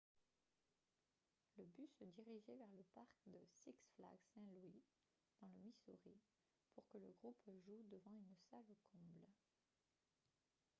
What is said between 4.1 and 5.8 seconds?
st. louis dans le